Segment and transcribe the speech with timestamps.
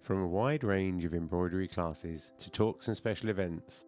[0.00, 3.84] From a wide range of embroidery classes to talks and special events,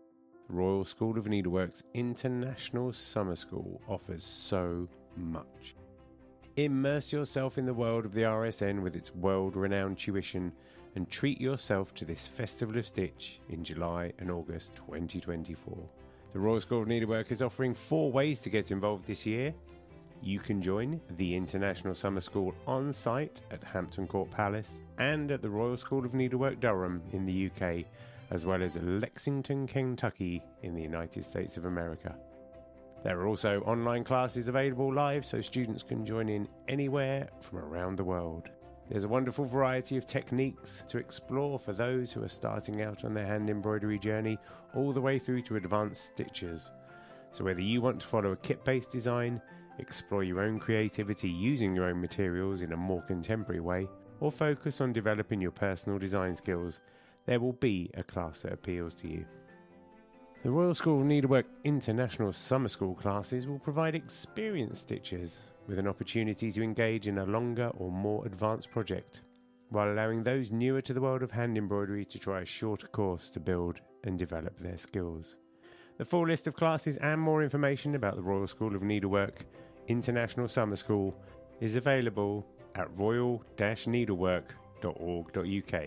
[0.46, 5.75] the Royal School of Needlework's International Summer School offers so much.
[6.56, 10.52] Immerse yourself in the world of the RSN with its world renowned tuition
[10.95, 15.88] and treat yourself to this Festival of Stitch in July and August 2024.
[16.34, 19.54] The Royal School of Needlework is offering four ways to get involved this year.
[20.25, 25.43] You can join the International Summer School on site at Hampton Court Palace and at
[25.43, 27.84] the Royal School of Needlework Durham in the UK,
[28.30, 32.15] as well as Lexington, Kentucky in the United States of America.
[33.02, 37.96] There are also online classes available live so students can join in anywhere from around
[37.96, 38.48] the world.
[38.88, 43.12] There's a wonderful variety of techniques to explore for those who are starting out on
[43.12, 44.38] their hand embroidery journey,
[44.77, 46.70] all the way through to advanced stitches.
[47.32, 49.41] So, whether you want to follow a kit based design,
[49.78, 53.88] explore your own creativity using your own materials in a more contemporary way,
[54.20, 56.80] or focus on developing your personal design skills,
[57.26, 59.24] there will be a class that appeals to you.
[60.42, 65.86] The Royal School of Needlework International Summer School classes will provide experienced stitchers with an
[65.86, 69.23] opportunity to engage in a longer or more advanced project,
[69.70, 73.31] while allowing those newer to the world of hand embroidery to try a shorter course
[73.31, 75.36] to build and develop their skills.
[75.98, 79.45] The full list of classes and more information about the Royal School of Needlework
[79.89, 81.15] International Summer School
[81.61, 85.83] is available at royal-needlework.org.uk,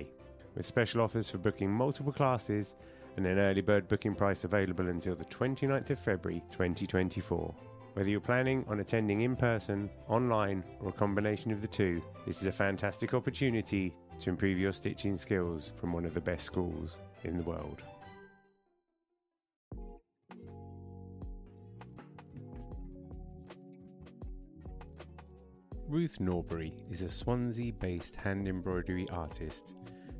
[0.55, 2.75] with special offers for booking multiple classes
[3.17, 7.55] and an early bird booking price available until the 29th of February 2024.
[7.93, 12.41] Whether you're planning on attending in person, online, or a combination of the two, this
[12.41, 17.01] is a fantastic opportunity to improve your stitching skills from one of the best schools
[17.23, 17.81] in the world.
[25.87, 29.75] Ruth Norbury is a Swansea based hand embroidery artist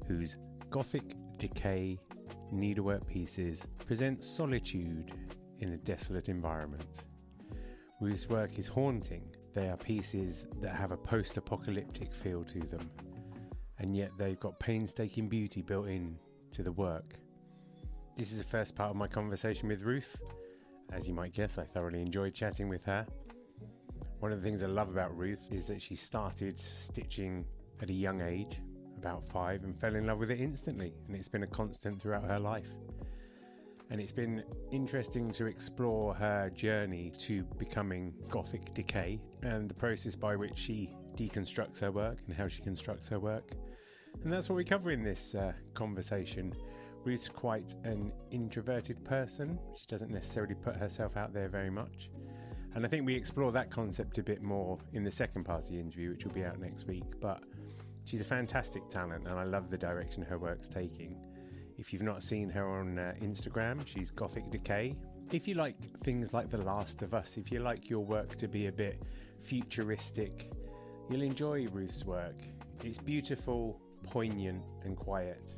[0.08, 0.38] whose
[0.70, 1.98] Gothic decay
[2.52, 5.12] needlework pieces present solitude
[5.60, 7.06] in a desolate environment.
[8.00, 9.24] Ruth's work is haunting.
[9.56, 12.92] They are pieces that have a post apocalyptic feel to them,
[13.80, 16.20] and yet they've got painstaking beauty built in
[16.52, 17.16] to the work.
[18.16, 20.16] This is the first part of my conversation with Ruth.
[20.92, 23.08] As you might guess, I thoroughly enjoyed chatting with her.
[24.26, 27.46] One of the things I love about Ruth is that she started stitching
[27.80, 28.60] at a young age,
[28.98, 32.24] about five and fell in love with it instantly, and it's been a constant throughout
[32.24, 32.74] her life.
[33.92, 40.16] And it's been interesting to explore her journey to becoming Gothic decay and the process
[40.16, 43.52] by which she deconstructs her work and how she constructs her work.
[44.24, 46.52] And that's what we cover in this uh, conversation.
[47.04, 49.60] Ruth's quite an introverted person.
[49.76, 52.10] She doesn't necessarily put herself out there very much.
[52.76, 55.70] And I think we explore that concept a bit more in the second part of
[55.70, 57.06] the interview, which will be out next week.
[57.22, 57.42] But
[58.06, 61.18] She's a fantastic talent, and I love the direction her work's taking.
[61.78, 64.96] If you've not seen her on uh, Instagram, she's Gothic Decay.
[65.32, 68.48] If you like things like The Last of Us, if you like your work to
[68.48, 69.02] be a bit
[69.42, 70.52] futuristic,
[71.10, 72.44] you'll enjoy Ruth's work.
[72.84, 75.56] It's beautiful, poignant, and quiet.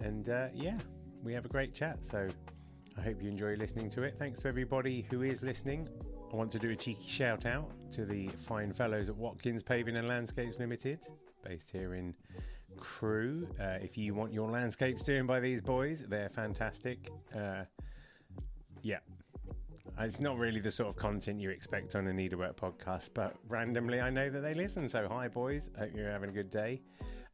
[0.00, 0.78] And uh, yeah,
[1.22, 2.04] we have a great chat.
[2.04, 2.28] So
[2.98, 4.16] I hope you enjoy listening to it.
[4.18, 5.88] Thanks to everybody who is listening.
[6.34, 9.96] I want to do a cheeky shout out to the fine fellows at Watkins Paving
[9.96, 11.06] and Landscapes Limited
[11.44, 12.12] based here in
[12.76, 13.46] Crewe.
[13.60, 17.12] Uh, if you want your landscapes doing by these boys, they're fantastic.
[17.32, 17.62] Uh,
[18.82, 18.98] yeah.
[20.00, 24.00] It's not really the sort of content you expect on a Needlework podcast, but randomly
[24.00, 24.88] I know that they listen.
[24.88, 25.70] So, hi, boys.
[25.78, 26.82] Hope you're having a good day.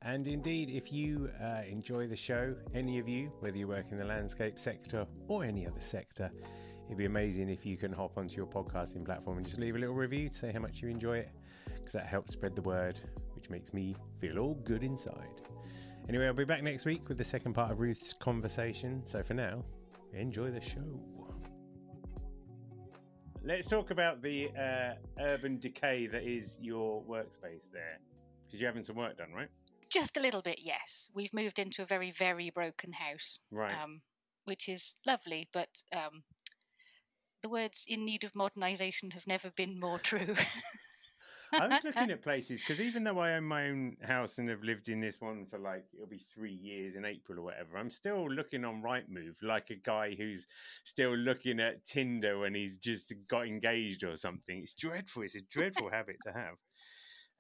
[0.02, 3.96] And indeed, if you uh, enjoy the show, any of you, whether you work in
[3.98, 6.30] the landscape sector or any other sector,
[6.90, 9.78] it'd be amazing if you can hop onto your podcasting platform and just leave a
[9.78, 11.30] little review to say how much you enjoy it,
[11.76, 13.00] because that helps spread the word
[13.36, 15.40] which makes me feel all good inside.
[16.08, 19.02] Anyway, I'll be back next week with the second part of Ruth's conversation.
[19.04, 19.62] So for now,
[20.12, 21.00] enjoy the show.
[23.44, 28.00] Let's talk about the uh, urban decay that is your workspace there.
[28.46, 29.48] Because you're having some work done, right?
[29.88, 31.08] Just a little bit, yes.
[31.14, 33.38] We've moved into a very, very broken house.
[33.52, 33.72] Right.
[33.80, 34.00] Um,
[34.44, 36.24] which is lovely, but um,
[37.42, 40.34] the words in need of modernisation have never been more true.
[41.52, 44.62] I was looking at places because even though I own my own house and have
[44.62, 47.90] lived in this one for like it'll be three years in April or whatever, I'm
[47.90, 50.46] still looking on Rightmove like a guy who's
[50.84, 54.58] still looking at Tinder when he's just got engaged or something.
[54.58, 55.22] It's dreadful.
[55.22, 56.56] It's a dreadful habit to have.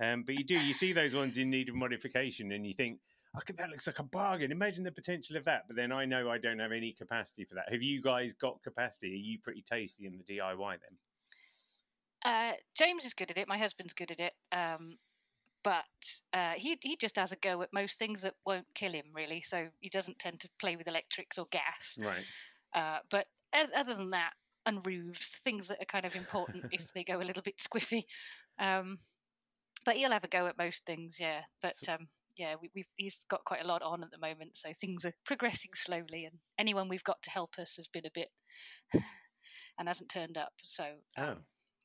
[0.02, 2.98] Um, but you do you see those ones in need of modification, and you think,
[3.36, 5.64] "Okay, that looks like a bargain." Imagine the potential of that.
[5.66, 7.70] But then I know I don't have any capacity for that.
[7.70, 9.12] Have you guys got capacity?
[9.12, 10.98] Are you pretty tasty in the DIY then?
[12.24, 13.48] Uh, James is good at it.
[13.48, 14.32] My husband's good at it.
[14.52, 14.98] Um,
[15.62, 15.84] but
[16.32, 19.42] uh, he he just has a go at most things that won't kill him really.
[19.42, 21.98] So he doesn't tend to play with electrics or gas.
[21.98, 22.24] Right.
[22.74, 24.32] Uh, but other than that,
[24.66, 28.04] and roofs, things that are kind of important if they go a little bit squiffy.
[28.58, 28.98] Um,
[29.84, 31.42] but he'll have a go at most things, yeah.
[31.62, 34.70] But so, um, yeah, we, he's got quite a lot on at the moment, so
[34.72, 36.24] things are progressing slowly.
[36.24, 38.28] And anyone we've got to help us has been a bit
[39.78, 40.52] and hasn't turned up.
[40.62, 40.84] So
[41.16, 41.36] um, oh.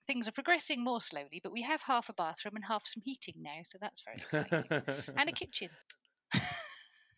[0.08, 1.40] things are progressing more slowly.
[1.44, 4.84] But we have half a bathroom and half some heating now, so that's very exciting,
[5.18, 5.70] and a kitchen.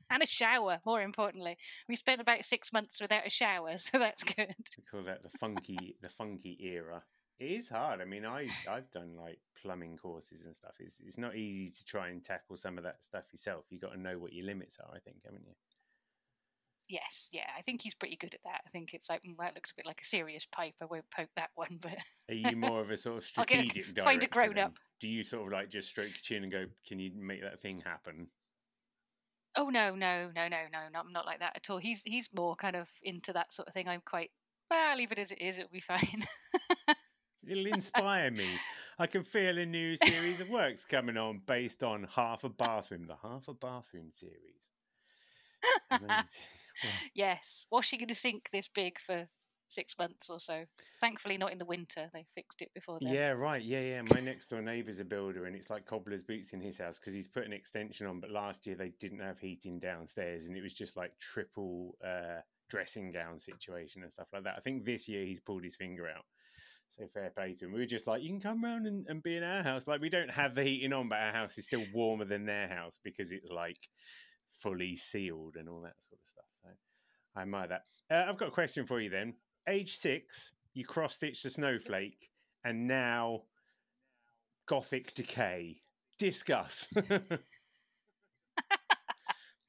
[0.09, 0.79] and a shower.
[0.85, 1.57] More importantly,
[1.87, 4.55] we spent about six months without a shower, so that's good.
[4.77, 7.03] We call that the funky, the funky era.
[7.39, 8.01] It is hard.
[8.01, 10.73] I mean, I I've done like plumbing courses and stuff.
[10.79, 13.65] It's it's not easy to try and tackle some of that stuff yourself.
[13.69, 14.89] You got to know what your limits are.
[14.93, 15.53] I think, haven't you?
[16.89, 18.61] Yes, yeah, I think he's pretty good at that.
[18.65, 20.73] I think it's like mm, that looks a bit like a serious pipe.
[20.81, 21.97] I won't poke that one, but
[22.29, 23.93] are you more of a sort of strategic?
[23.93, 24.77] Get, find a grown up.
[24.99, 27.59] Do you sort of like just stroke your chin and go, "Can you make that
[27.59, 28.27] thing happen?"
[29.55, 31.77] Oh no, no, no, no, no, I'm not like that at all.
[31.77, 33.87] He's he's more kind of into that sort of thing.
[33.87, 34.31] I'm quite
[34.69, 35.57] well, leave it as it is.
[35.57, 36.23] It'll be fine.
[37.47, 38.47] It'll inspire me.
[38.99, 43.05] I can feel a new series of works coming on based on Half a Bathroom,
[43.07, 44.33] the Half a Bathroom series.
[47.13, 49.27] yes, washing in a sink this big for
[49.67, 50.63] six months or so.
[50.99, 52.09] Thankfully, not in the winter.
[52.13, 53.13] They fixed it before then.
[53.13, 53.61] Yeah, right.
[53.61, 54.01] Yeah, yeah.
[54.13, 57.13] My next door neighbour's a builder, and it's like cobbler's boots in his house because
[57.13, 58.19] he's put an extension on.
[58.19, 62.41] But last year they didn't have heating downstairs, and it was just like triple uh,
[62.69, 64.55] dressing gown situation and stuff like that.
[64.57, 66.25] I think this year he's pulled his finger out.
[66.97, 67.73] So fair play to him.
[67.73, 69.87] We were just like, you can come around and, and be in our house.
[69.87, 72.67] Like we don't have the heating on, but our house is still warmer than their
[72.67, 73.77] house because it's like
[74.61, 76.45] fully sealed and all that sort of stuff.
[76.63, 76.69] So
[77.35, 77.83] I admire that.
[78.09, 79.35] Uh, I've got a question for you then.
[79.67, 82.29] Age six, you cross stitched a snowflake,
[82.63, 83.43] and now
[84.67, 85.81] gothic decay.
[86.17, 86.87] Discuss.
[86.95, 87.11] nice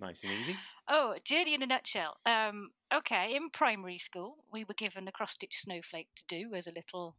[0.00, 0.54] and easy.
[0.88, 2.16] Oh, journey in a nutshell.
[2.24, 6.66] Um, okay, in primary school, we were given a cross stitch snowflake to do as
[6.66, 7.16] a little.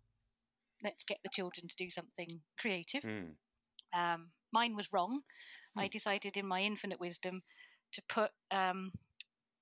[0.84, 3.04] Let's get the children to do something creative.
[3.04, 3.32] Mm.
[3.94, 5.22] Um, mine was wrong.
[5.78, 5.82] Mm.
[5.82, 5.90] I hmm.
[5.90, 7.44] decided, in my infinite wisdom,
[7.92, 8.94] to put um,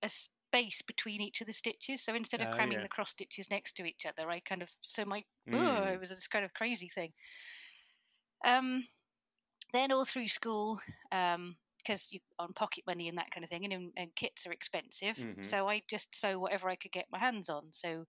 [0.04, 2.02] a space between each of the stitches.
[2.02, 2.84] So instead of uh, cramming yeah.
[2.84, 5.56] the cross stitches next to each other, I kind of so my mm.
[5.56, 7.14] oh, it was this kind of crazy thing.
[8.46, 8.86] Um,
[9.74, 10.80] then all through school,
[11.12, 14.52] um, because you on pocket money and that kind of thing, and, and kits are
[14.52, 15.18] expensive.
[15.18, 15.42] Mm-hmm.
[15.42, 17.66] So I just sew whatever I could get my hands on.
[17.72, 18.06] So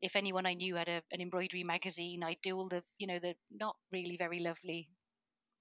[0.00, 3.18] if anyone I knew had a, an embroidery magazine, I'd do all the you know
[3.18, 4.88] the not really very lovely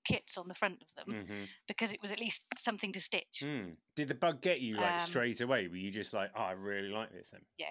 [0.07, 1.43] kits on the front of them mm-hmm.
[1.67, 3.43] because it was at least something to stitch.
[3.43, 3.73] Mm.
[3.95, 5.67] Did the bug get you like um, straight away?
[5.67, 7.29] Were you just like, oh, I really like this?
[7.31, 7.65] Then yeah,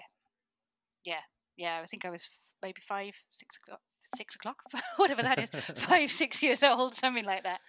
[1.03, 1.21] yeah,
[1.57, 1.79] yeah.
[1.81, 2.29] I think I was
[2.61, 3.81] maybe five, six o'clock,
[4.15, 4.61] six o'clock,
[4.97, 7.59] whatever that is, five, six years old, something like that.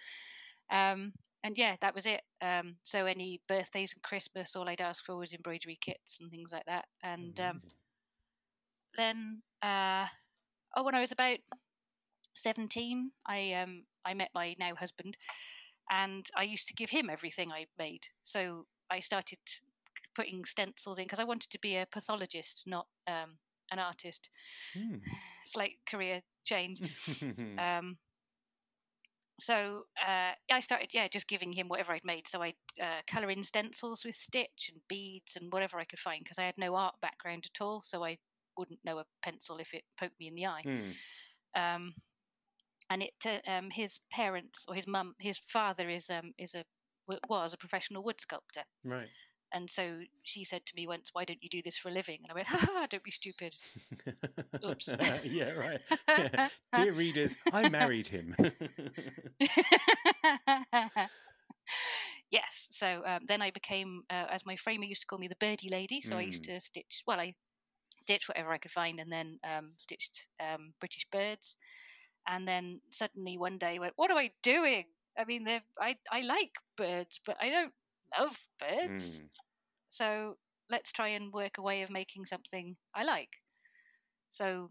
[0.71, 1.13] Um,
[1.43, 2.21] and yeah, that was it.
[2.41, 6.51] Um, so any birthdays and Christmas, all I'd ask for was embroidery kits and things
[6.51, 6.85] like that.
[7.03, 7.61] And um,
[8.97, 10.05] then, uh,
[10.75, 11.37] oh, when I was about
[12.35, 15.15] seventeen, I um, I met my now husband,
[15.89, 18.07] and I used to give him everything I made.
[18.23, 19.39] So I started
[20.15, 23.37] putting stencils in because I wanted to be a pathologist, not um,
[23.71, 24.29] an artist.
[24.77, 25.01] Mm.
[25.45, 26.81] Slight career change.
[29.41, 32.27] so uh, I started, yeah, just giving him whatever I'd made.
[32.27, 36.23] So I'd uh, colour in stencils with stitch and beads and whatever I could find
[36.23, 37.81] because I had no art background at all.
[37.81, 38.17] So I
[38.57, 40.63] wouldn't know a pencil if it poked me in the eye.
[40.65, 40.93] Mm.
[41.55, 41.93] Um,
[42.89, 46.63] and it, uh, um, his parents or his mum, his father is um, is a
[47.27, 48.63] was a professional wood sculptor.
[48.83, 49.07] Right.
[49.51, 52.19] And so she said to me once, "Why don't you do this for a living?"
[52.23, 53.55] And I went, "Ha don't be stupid."
[54.65, 54.89] Oops.
[55.23, 55.81] yeah, right.
[56.07, 56.49] Yeah.
[56.75, 58.35] Dear readers, I married him.
[62.31, 62.67] yes.
[62.71, 65.69] So um, then I became, uh, as my framer used to call me, the birdie
[65.69, 66.01] lady.
[66.01, 66.19] So mm.
[66.19, 66.53] I used hmm.
[66.53, 67.03] to stitch.
[67.07, 67.33] Well, I
[68.01, 71.55] stitched whatever I could find, and then um, stitched um, British birds.
[72.27, 74.85] And then suddenly one day, went, "What am I doing?"
[75.17, 75.47] I mean,
[75.81, 77.73] I I like birds, but I don't
[78.17, 79.21] love birds.
[79.21, 79.29] Mm.
[79.89, 80.35] So
[80.69, 83.29] let's try and work a way of making something I like.
[84.29, 84.69] So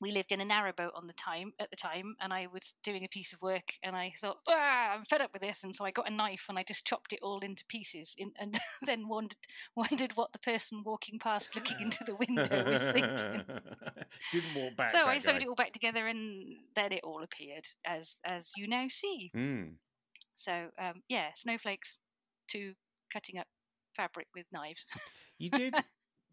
[0.00, 3.04] we lived in a narrowboat on the time at the time, and I was doing
[3.04, 5.84] a piece of work, and I thought, ah, I'm fed up with this, and so
[5.84, 9.08] I got a knife and I just chopped it all into pieces, in, and then
[9.08, 9.38] wondered
[9.76, 13.44] wondered what the person walking past, looking into the window, was thinking.
[14.32, 14.90] Didn't walk back.
[14.90, 15.44] So I sewed guy.
[15.44, 19.30] it all back together, and then it all appeared as as you now see.
[19.34, 19.74] Mm.
[20.34, 21.98] So um, yeah, snowflakes
[22.48, 22.74] to
[23.12, 23.46] cutting up
[23.94, 24.84] fabric with knives.
[25.38, 25.74] you did,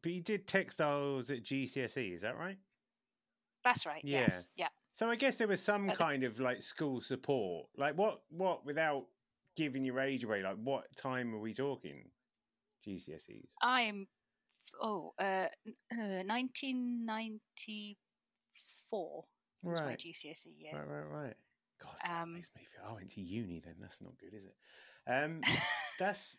[0.02, 2.58] but you did textiles at GCSE, is that right?
[3.64, 4.02] That's right.
[4.04, 4.22] Yeah.
[4.22, 4.50] Yes.
[4.56, 4.68] Yeah.
[4.94, 7.68] So I guess there was some But kind of like school support.
[7.78, 8.22] Like what?
[8.30, 9.06] What without
[9.56, 10.42] giving your age away?
[10.42, 12.10] Like what time are we talking?
[12.88, 13.46] GCSEs.
[13.62, 14.08] I'm
[14.82, 15.48] oh uh,
[15.94, 19.24] uh 1994
[19.64, 20.00] was my Right.
[20.00, 20.72] GCSE year.
[20.74, 20.88] Right.
[20.88, 21.08] Right.
[21.24, 21.36] Right.
[21.82, 22.84] God, that Um, makes me feel.
[22.90, 23.76] I went to uni then.
[23.80, 24.56] That's not good, is it?
[25.08, 25.42] Um,
[26.02, 26.38] that's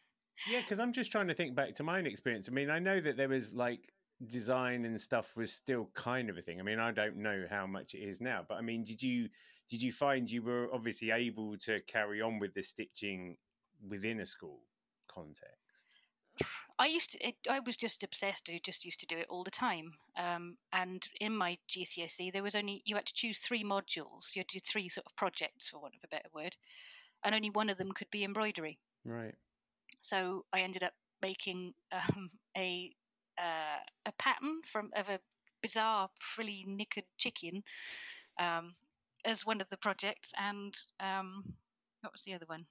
[0.50, 0.60] yeah.
[0.60, 2.48] Because I'm just trying to think back to my own experience.
[2.48, 3.92] I mean, I know that there was like
[4.26, 6.60] design and stuff was still kind of a thing.
[6.60, 9.28] I mean, I don't know how much it is now, but I mean, did you
[9.68, 13.36] did you find you were obviously able to carry on with the stitching
[13.88, 14.60] within a school
[15.08, 15.56] context?
[16.78, 17.28] I used to.
[17.28, 18.48] It, I was just obsessed.
[18.50, 19.92] I just used to do it all the time.
[20.16, 24.34] Um, and in my GCSE, there was only you had to choose three modules.
[24.34, 26.56] You had to do three sort of projects, for want of a better word,
[27.22, 28.78] and only one of them could be embroidery.
[29.04, 29.34] Right.
[30.02, 30.92] So I ended up
[31.22, 32.28] making um,
[32.58, 32.92] a
[33.38, 35.20] uh, a pattern from of a
[35.62, 37.62] bizarre frilly knickered chicken
[38.40, 38.72] um,
[39.24, 41.44] as one of the projects, and um,
[42.02, 42.66] what was the other one?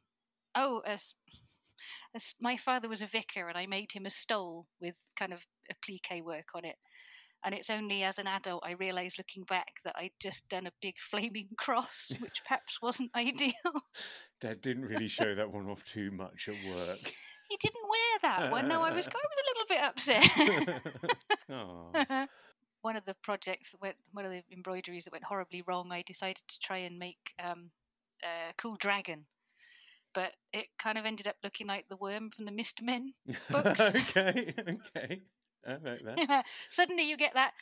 [0.56, 1.16] Oh, as,
[2.16, 5.48] as my father was a vicar, and I made him a stole with kind of
[5.70, 6.76] applique work on it.
[7.44, 10.72] And it's only as an adult I realised, looking back, that I'd just done a
[10.82, 13.54] big flaming cross, which perhaps wasn't ideal.
[14.40, 17.00] Dad didn't really show that one off too much at work.
[17.50, 18.68] he didn't wear that one.
[18.68, 20.24] No, I was, I was a little bit upset.
[22.82, 26.04] one of the projects that went, one of the embroideries that went horribly wrong, I
[26.04, 27.72] decided to try and make um,
[28.24, 29.26] a cool dragon,
[30.14, 33.14] but it kind of ended up looking like the worm from the Mr Men.
[33.50, 33.82] Books.
[33.82, 34.54] okay.
[34.58, 35.22] Okay.
[35.68, 36.46] I like that.
[36.70, 37.54] Suddenly, you get that.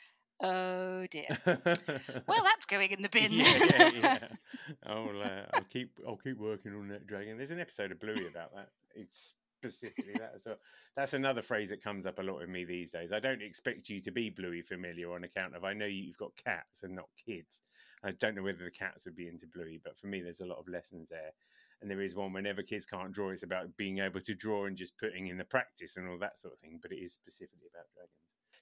[0.42, 1.28] Oh dear.
[1.46, 3.34] Well, that's going in the bin.
[3.34, 4.18] yeah, yeah, yeah.
[4.86, 7.38] I'll, uh, I'll keep I'll keep working on that dragon.
[7.38, 8.70] There's an episode of Bluey about that.
[8.96, 10.56] It's specifically that as well.
[10.96, 13.12] That's another phrase that comes up a lot with me these days.
[13.12, 16.32] I don't expect you to be Bluey familiar on account of I know you've got
[16.42, 17.62] cats and not kids.
[18.04, 20.46] I don't know whether the cats would be into Bluey, but for me, there's a
[20.46, 21.34] lot of lessons there.
[21.82, 24.76] And there is one whenever kids can't draw, it's about being able to draw and
[24.76, 26.80] just putting in the practice and all that sort of thing.
[26.82, 28.12] But it is specifically about dragons.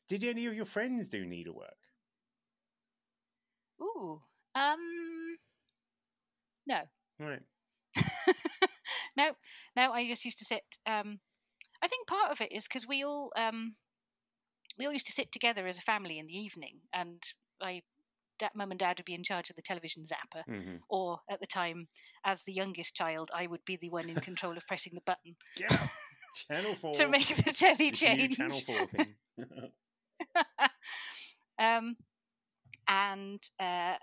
[0.08, 1.78] Did any of your friends do needlework?
[3.82, 4.22] Ooh.
[4.56, 5.38] Um.
[6.66, 6.82] No.
[7.20, 7.42] Right.
[9.18, 9.32] no.
[9.76, 9.92] No.
[9.92, 10.64] I just used to sit.
[10.86, 11.20] Um.
[11.82, 13.76] I think part of it is because we all um.
[14.78, 17.24] We all used to sit together as a family in the evening, and
[17.60, 17.82] I,
[18.40, 21.40] da- mum and dad would be in charge of the television zapper, hmm or at
[21.40, 21.88] the time,
[22.26, 25.36] as the youngest child, I would be the one in control of pressing the button
[25.70, 25.90] up.
[26.52, 26.94] Channel 4.
[26.94, 28.38] to make the telly It's a new change.
[28.38, 29.16] Channel 4 thing.
[31.60, 31.96] um,
[32.88, 33.96] and uh,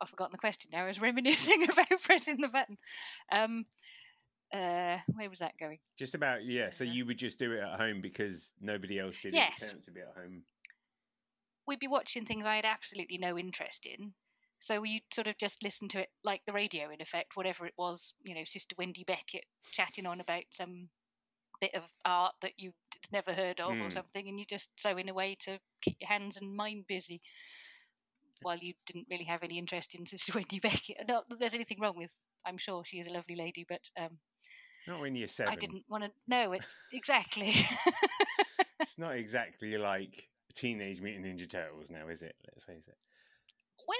[0.00, 0.84] I've forgotten the question now.
[0.84, 2.76] I was reminiscing about pressing the button.
[3.30, 3.66] Um,
[4.52, 5.78] uh, where was that going?
[5.96, 6.70] just about, yeah.
[6.70, 6.92] So Yeah.
[6.92, 9.36] you would just do it at home because nobody else did it.
[9.36, 9.60] Yes.
[9.60, 10.42] Parents would be at home.
[11.70, 14.14] We'd be watching things I had absolutely no interest in.
[14.58, 17.74] So you'd sort of just listen to it like the radio, in effect, whatever it
[17.78, 20.88] was, you know, Sister Wendy Beckett chatting on about some
[21.60, 22.74] bit of art that you'd
[23.12, 23.92] never heard of or Mm.
[23.92, 27.22] something, and you just sew in a way to keep your hands and mind busy
[28.42, 30.96] while you didn't really have any interest in Sister Wendy Beckett.
[31.08, 34.18] Not that there's anything wrong with, I'm sure she is a lovely lady, but um,
[34.88, 35.52] Not when you're seven.
[35.52, 37.54] I didn't want to know it's exactly.
[38.80, 42.34] It's not exactly like Teenage Mutant Ninja Turtles now, is it?
[42.48, 42.96] Let's face it.
[43.86, 43.96] well,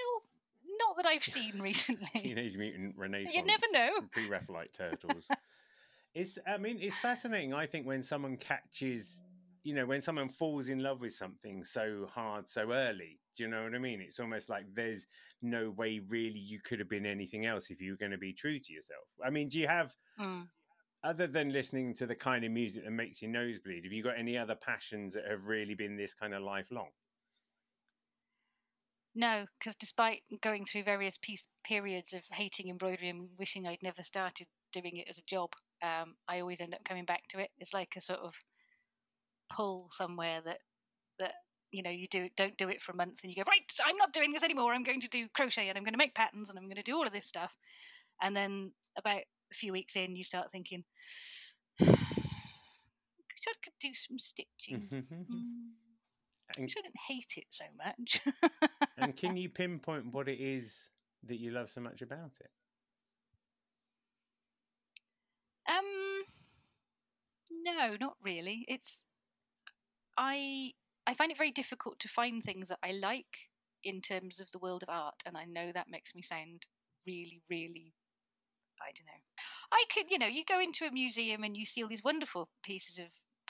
[0.87, 2.07] not that I've seen recently.
[2.21, 3.35] Teenage Mutant Renaissance.
[3.35, 4.01] you never know.
[4.11, 5.27] Pre-Raphaelite Turtles.
[6.13, 6.37] it's.
[6.47, 7.53] I mean, it's fascinating.
[7.53, 9.21] I think when someone catches,
[9.63, 13.19] you know, when someone falls in love with something so hard so early.
[13.37, 14.01] Do you know what I mean?
[14.01, 15.07] It's almost like there's
[15.41, 18.33] no way really you could have been anything else if you were going to be
[18.33, 19.05] true to yourself.
[19.25, 20.47] I mean, do you have Mm.
[21.03, 24.03] Other than listening to the kind of music that makes your nose bleed, have you
[24.03, 26.89] got any other passions that have really been this kind of lifelong?
[29.13, 34.03] No, because despite going through various piece, periods of hating embroidery and wishing I'd never
[34.03, 35.49] started doing it as a job,
[35.83, 37.49] um, I always end up coming back to it.
[37.57, 38.35] It's like a sort of
[39.49, 40.59] pull somewhere that
[41.19, 41.33] that
[41.71, 43.61] you know you do don't do it for a month and you go right.
[43.85, 44.73] I'm not doing this anymore.
[44.73, 46.83] I'm going to do crochet and I'm going to make patterns and I'm going to
[46.83, 47.57] do all of this stuff.
[48.21, 50.83] And then about a few weeks in, you start thinking,
[51.81, 54.87] I could do some stitching.
[54.91, 55.03] Mm,
[56.57, 58.21] and, shouldn't hate it so much.
[58.97, 60.89] and can you pinpoint what it is
[61.23, 62.51] that you love so much about it?
[65.69, 66.23] Um,
[67.63, 68.65] no, not really.
[68.67, 69.03] It's
[70.17, 70.71] I
[71.07, 73.49] I find it very difficult to find things that I like
[73.83, 76.65] in terms of the world of art, and I know that makes me sound
[77.07, 77.93] really, really.
[78.81, 79.21] I don't know.
[79.71, 82.49] I could, you know, you go into a museum and you see all these wonderful
[82.63, 83.05] pieces of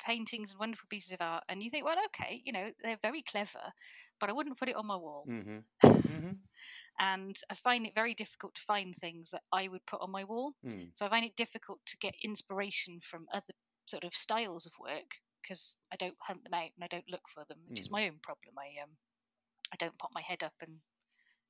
[0.06, 3.22] paintings and wonderful pieces of art, and you think, well, okay, you know, they're very
[3.22, 3.74] clever,
[4.20, 5.26] but I wouldn't put it on my wall.
[5.30, 5.60] Mm-hmm.
[6.12, 6.32] Mm-hmm.
[7.00, 10.24] and I find it very difficult to find things that I would put on my
[10.24, 10.54] wall.
[10.66, 10.90] Mm.
[10.94, 13.54] So I find it difficult to get inspiration from other
[13.88, 17.28] sort of styles of work because I don't hunt them out and I don't look
[17.34, 17.92] for them, which is Mm.
[17.92, 18.56] my own problem.
[18.58, 18.98] I um,
[19.74, 20.82] I don't pop my head up and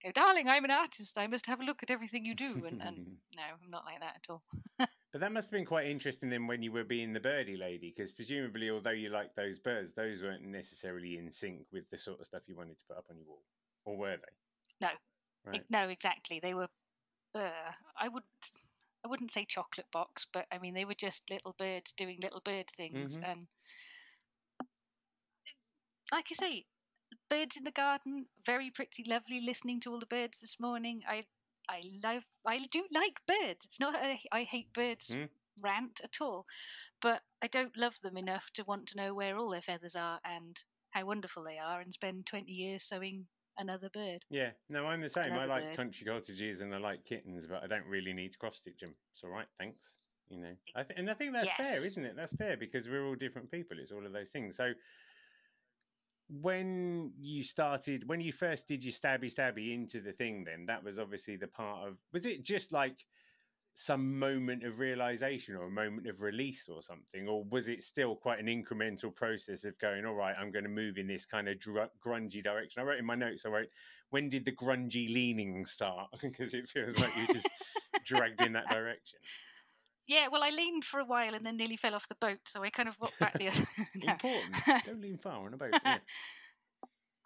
[0.03, 1.17] go, darling, I'm an artist.
[1.17, 2.65] I must have a look at everything you do.
[2.65, 2.97] And, and
[3.35, 4.43] no, I'm not like that at all.
[4.77, 7.93] But that must have been quite interesting then when you were being the birdie lady,
[7.95, 12.19] because presumably, although you liked those birds, those weren't necessarily in sync with the sort
[12.19, 13.43] of stuff you wanted to put up on your wall,
[13.85, 14.85] or were they?
[14.87, 14.89] No.
[15.45, 15.63] Right.
[15.69, 16.39] No, exactly.
[16.39, 16.69] They were.
[17.35, 17.49] Uh,
[17.99, 18.23] I would.
[19.03, 22.39] I wouldn't say chocolate box, but I mean they were just little birds doing little
[22.41, 23.23] bird things, Mhm.
[23.23, 23.47] and
[26.11, 26.65] like I say,
[27.31, 29.41] birds in the garden, very pretty, lovely.
[29.41, 31.23] Listening to all the birds this morning, I
[31.69, 32.23] I love.
[32.45, 33.65] I do like birds.
[33.65, 35.29] It's not a, I hate birds Mm.
[35.63, 36.45] rant at all,
[37.01, 40.19] but I don't love them enough to want to know where all their feathers are
[40.25, 40.61] and
[40.91, 44.25] how wonderful they are, and spend twenty years sewing another bird.
[44.29, 45.33] Yeah, no, I'm the same.
[45.33, 45.77] I like bird.
[45.77, 48.95] country cottages and I like kittens, but I don't really need to cross stitch them.
[49.13, 49.97] It's all right, thanks.
[50.29, 52.15] You know, I th- and I think that's fair, isn't it?
[52.15, 53.77] That's fair because we're all different people.
[53.79, 54.55] It's all of those things.
[54.55, 54.73] So,
[56.39, 60.83] when you started, when you first did your stabby stabby into the thing, then that
[60.83, 61.97] was obviously the part of.
[62.13, 63.05] Was it just like
[63.73, 68.15] some moment of realization or a moment of release or something, or was it still
[68.15, 71.47] quite an incremental process of going, all right, I'm going to move in this kind
[71.47, 72.81] of dr- grungy direction?
[72.81, 73.69] I wrote in my notes, I wrote,
[74.09, 76.09] when did the grungy leaning start?
[76.21, 77.49] because it feels like you just
[78.05, 79.19] dragged in that direction.
[80.07, 82.63] Yeah, well, I leaned for a while and then nearly fell off the boat, so
[82.63, 83.63] I kind of walked back the other.
[83.95, 84.11] No.
[84.13, 84.55] Important.
[84.85, 85.73] Don't lean far on a boat.
[85.83, 85.97] Yeah.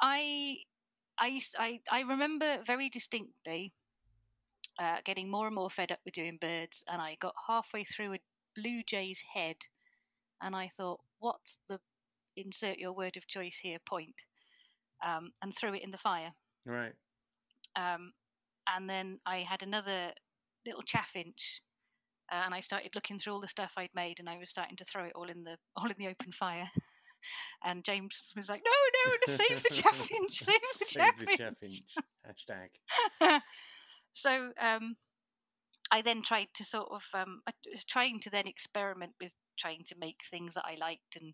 [0.01, 0.57] I,
[1.17, 3.73] I used, I, I remember very distinctly
[4.79, 8.13] uh, getting more and more fed up with doing birds, and I got halfway through
[8.13, 8.19] a
[8.55, 9.57] blue jay's head,
[10.41, 11.79] and I thought, "What's the
[12.35, 14.25] insert your word of choice here point?"
[15.03, 16.33] Um, and threw it in the fire.
[16.65, 16.93] Right.
[17.75, 18.13] Um,
[18.67, 20.11] and then I had another
[20.65, 21.61] little chaffinch,
[22.31, 24.75] uh, and I started looking through all the stuff I'd made, and I was starting
[24.77, 26.69] to throw it all in the all in the open fire.
[27.65, 28.71] and James was like, "No,
[29.11, 31.81] no, no save the chaffinch, save the Save the chaffinch."
[32.27, 32.69] chaffinch.
[33.21, 33.41] Hashtag.
[34.13, 34.95] so um,
[35.91, 39.83] I then tried to sort of um, I was trying to then experiment with trying
[39.85, 41.33] to make things that I liked, and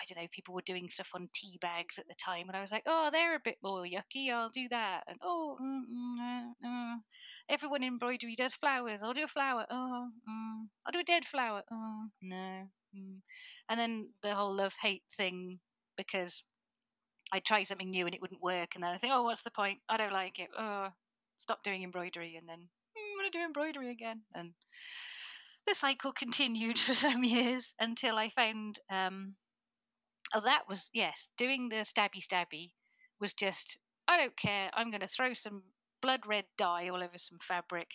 [0.00, 2.60] I don't know, people were doing stuff on tea bags at the time, and I
[2.60, 6.20] was like, oh, they're a bit more yucky, I'll do that, and oh, mm, mm,
[6.20, 6.96] uh, uh.
[7.48, 11.24] everyone in embroidery does flowers, I'll do a flower, oh, mm, I'll do a dead
[11.24, 13.20] flower, oh, no, mm.
[13.68, 15.60] and then the whole love hate thing
[15.96, 16.42] because.
[17.32, 19.50] I'd try something new and it wouldn't work, and then I think, oh, what's the
[19.50, 19.80] point?
[19.88, 20.46] I don't like it.
[20.56, 20.90] Oh,
[21.38, 24.22] stop doing embroidery and then I'm going to do embroidery again.
[24.34, 24.52] And
[25.66, 29.34] the cycle continued for some years until I found, um,
[30.34, 32.72] oh, that was, yes, doing the stabby stabby
[33.20, 34.70] was just, I don't care.
[34.74, 35.62] I'm going to throw some
[36.02, 37.92] blood red dye all over some fabric.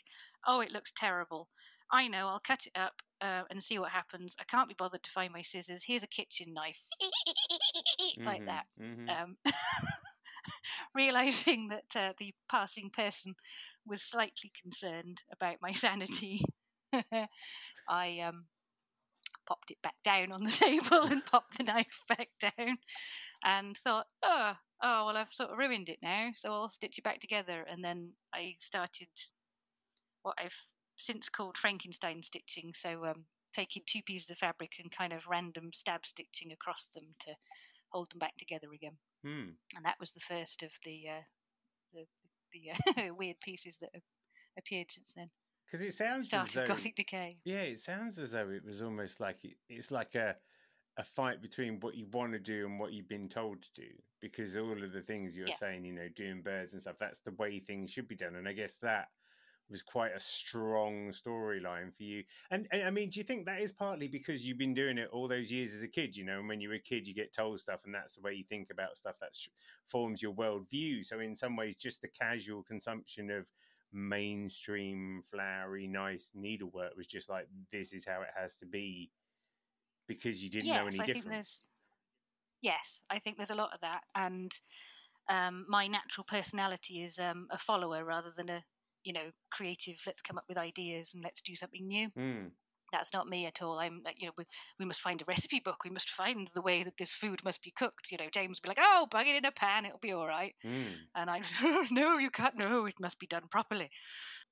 [0.48, 1.50] Oh, it looks terrible.
[1.92, 4.36] I know, I'll cut it up uh, and see what happens.
[4.40, 5.84] I can't be bothered to find my scissors.
[5.86, 6.84] Here's a kitchen knife.
[8.26, 9.20] like Mhm, that mhm.
[9.22, 9.38] um,
[10.96, 13.36] realizing that uh, the passing person
[13.86, 16.44] was slightly concerned about my sanity,
[17.88, 18.46] I um,
[19.52, 22.78] popped it back down on the table and popped the knife back down,
[23.44, 27.04] and thought, oh, oh, well, I've sort of ruined it now, so I'll stitch it
[27.04, 27.66] back together.
[27.70, 29.10] And then I started
[30.24, 30.56] what I've
[30.98, 32.72] since called Frankenstein stitching.
[32.74, 37.16] So um, taking two pieces of fabric and kind of random stab stitching across them
[37.20, 37.32] to
[37.92, 39.50] hold them back together again Hmm.
[39.76, 41.22] and that was the first of the uh,
[41.94, 42.06] the
[42.54, 44.04] the uh, weird pieces that have
[44.58, 45.30] appeared since then.
[45.72, 47.38] Because it sounds as Started though, Gothic Decay.
[47.46, 50.36] yeah, it sounds as though it was almost like it, it's like a
[50.98, 53.88] a fight between what you want to do and what you've been told to do.
[54.20, 55.56] Because all of the things you're Yeah.
[55.56, 58.36] saying, you know, doing birds and stuff, that's the way things should be done.
[58.36, 59.08] And I guess that
[59.70, 62.26] was quite a strong storyline for you.
[62.52, 65.08] And, and I mean, do you think that is partly because you've been doing it
[65.14, 66.18] all those years as a kid?
[66.18, 68.34] You know, and when you're a kid, you get told stuff, and that's the way
[68.34, 69.16] you think about stuff.
[69.22, 69.48] That sh-
[69.88, 71.06] forms your worldview.
[71.06, 73.46] So in some ways, just the casual consumption of
[73.94, 79.12] mainstream flowery nice needlework was just like this is how it has to be
[80.08, 81.64] because you didn't know yes, any I think different there's.
[82.62, 84.52] Yes, I think there's a lot of that, and
[85.30, 88.64] um, my natural personality is um, a follower rather than a
[89.04, 90.02] you know creative.
[90.06, 92.10] Let's come up with ideas and let's do something new.
[92.18, 92.52] Mm,
[92.92, 93.80] That's not me at all.
[93.80, 94.46] I'm you know, we,
[94.80, 95.84] we must find a recipe book.
[95.84, 98.12] We must find the way that this food must be cooked.
[98.12, 100.28] You know, James would be like, "Oh, bung it in a pan; it'll be all
[100.28, 101.42] right." mm, And I,
[101.92, 102.56] no, you can't.
[102.58, 103.90] No, it must be done properly.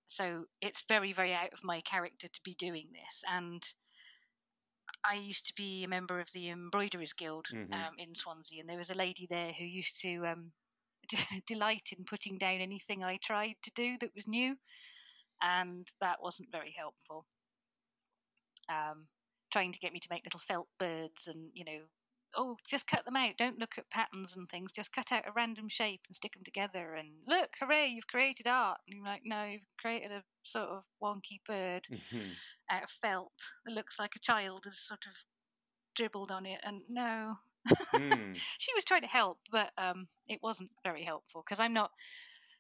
[0.08, 3.24] So it's very, very out of my character to be doing this.
[3.32, 3.64] And
[5.04, 7.74] I used to be a member of the Embroiderers Guild Mhm.
[7.74, 10.54] um, in Swansea, and there was a lady there who used to um,
[11.46, 14.58] delight in putting down anything I tried to do that was new,
[15.42, 17.26] and that wasn't very helpful.
[18.70, 19.08] Um,
[19.52, 21.80] trying to get me to make little felt birds, and you know,
[22.38, 23.38] oh, just cut them out.
[23.38, 24.72] Don't look at patterns and things.
[24.72, 26.94] Just cut out a random shape and stick them together.
[26.94, 28.78] And look, hooray, you've created art.
[28.88, 32.36] And you're like, no, you've created a sort of wonky bird Mhm.
[32.70, 33.34] out of felt
[33.66, 35.26] that looks like a child has sort of
[35.96, 36.60] dribbled on it.
[36.64, 37.38] And no,
[37.94, 38.36] Mm.
[38.58, 41.92] she was trying to help, but um, it wasn't very helpful because I'm not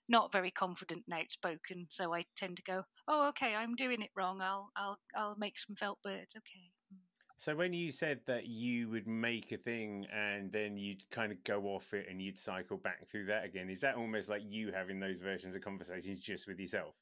[0.09, 1.87] not very confident and outspoken.
[1.89, 4.41] So I tend to go, oh, okay, I'm doing it wrong.
[4.41, 6.35] I'll I'll I'll make some felt birds.
[6.35, 6.71] Okay.
[6.93, 6.97] Mm.
[7.37, 11.41] So when you said that you would make a thing and then you'd kind of
[11.45, 14.73] go off it and you'd cycle back through that again, is that almost like you
[14.73, 16.95] having those versions of conversations just with yourself?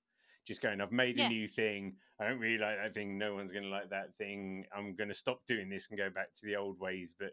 [0.45, 1.27] Just going, I've made a Yeah.
[1.29, 1.95] new thing.
[2.19, 3.17] I don't really like that thing.
[3.17, 4.65] No one's going to like that thing.
[4.75, 7.15] I'm going to stop doing this and go back to the old ways.
[7.17, 7.31] But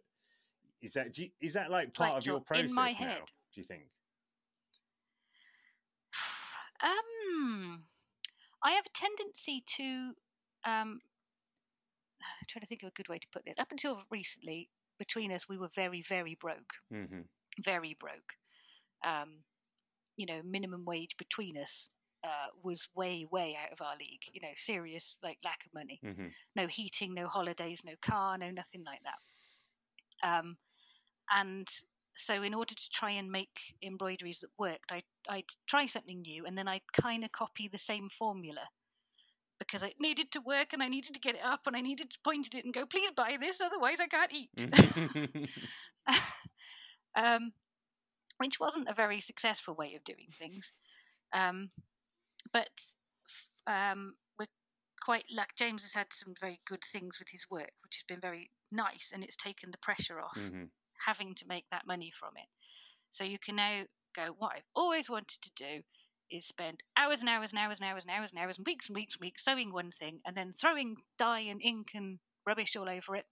[0.80, 2.96] is that is that like part like of your process in my now?
[2.96, 3.22] head.
[3.54, 3.84] Do you think?
[6.84, 7.84] Um,
[8.62, 10.14] I have a tendency to
[10.64, 11.00] um,
[12.22, 13.54] I'm trying to think of a good way to put this.
[13.58, 17.22] Up until recently, between us, we were very, very broke, hmm
[17.62, 18.34] very broke.
[19.04, 19.44] Um,
[20.16, 21.88] you know, minimum wage between us
[22.24, 24.22] uh, was way, way out of our league.
[24.32, 26.00] You know, serious like lack of money.
[26.02, 30.28] hmm No heating, no holidays, no car, no nothing like that.
[30.38, 30.56] Um,
[31.32, 31.68] and
[32.14, 36.46] so, in order to try and make embroideries that worked, I I'd try something new,
[36.46, 38.68] and then I'd kind of copy the same formula
[39.58, 42.10] because it needed to work, and I needed to get it up, and I needed
[42.10, 45.44] to point at it and go, "Please buy this, otherwise I can't eat." Mm-hmm.
[47.16, 47.52] um,
[48.38, 50.72] which wasn't a very successful way of doing things.
[51.32, 51.68] Um,
[52.52, 52.94] but
[53.66, 54.46] um, we're
[55.02, 55.54] quite luck.
[55.56, 59.10] James has had some very good things with his work, which has been very nice,
[59.12, 60.64] and it's taken the pressure off hmm
[61.06, 62.48] having to make that money from it.
[63.10, 63.82] So you can now
[64.14, 65.82] go, what I've always wanted to do
[66.30, 68.88] is spend hours and hours and hours and hours and hours and hours and weeks
[68.88, 72.76] and weeks and weeks sewing one thing and then throwing dye and ink and rubbish
[72.76, 73.26] all over it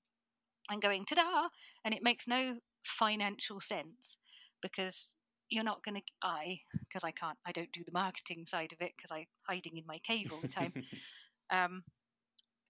[0.71, 1.49] and going ta-da
[1.85, 4.17] and it makes no financial sense
[4.61, 5.11] because
[5.49, 8.81] you're not going to i because i can't i don't do the marketing side of
[8.81, 10.73] it because i'm hiding in my cave all the time
[11.51, 11.83] um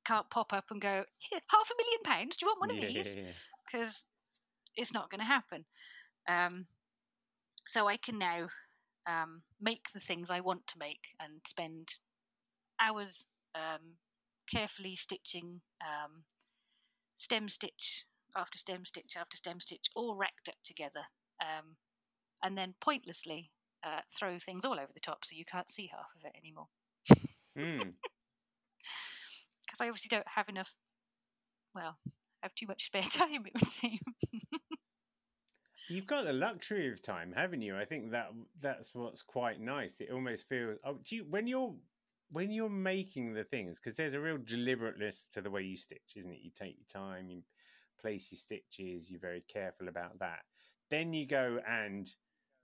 [0.04, 2.76] can't pop up and go here half a million pounds do you want one of
[2.76, 3.32] yeah, these yeah, yeah.
[3.66, 4.04] because
[4.76, 5.64] it's not going to happen.
[6.28, 6.66] Um,
[7.66, 8.48] so I can now
[9.06, 11.98] um, make the things I want to make and spend
[12.80, 13.96] hours um,
[14.50, 16.24] carefully stitching um,
[17.16, 18.04] stem stitch
[18.36, 21.02] after stem stitch after stem stitch, all racked up together,
[21.40, 21.76] um,
[22.42, 23.50] and then pointlessly
[23.84, 26.68] uh, throw things all over the top so you can't see half of it anymore.
[27.54, 27.92] Mm.
[29.60, 30.72] Because I obviously don't have enough.
[31.74, 31.98] Well,
[32.42, 33.46] Have too much spare time.
[33.46, 33.98] It would seem.
[35.88, 37.76] You've got the luxury of time, haven't you?
[37.76, 38.28] I think that
[38.60, 40.00] that's what's quite nice.
[40.00, 40.78] It almost feels.
[40.84, 41.74] Oh, do you when you're
[42.30, 46.14] when you're making the things because there's a real deliberateness to the way you stitch,
[46.16, 46.40] isn't it?
[46.42, 47.42] You take your time, you
[48.00, 50.40] place your stitches, you're very careful about that.
[50.90, 52.12] Then you go and